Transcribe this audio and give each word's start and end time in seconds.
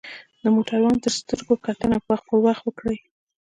د 0.41 0.43
موټروان 0.55 0.95
د 1.01 1.05
سترګو 1.17 1.53
کتنه 1.65 1.97
وخت 2.09 2.25
پر 2.29 2.37
وخت 2.45 2.63
وکړئ. 2.65 2.97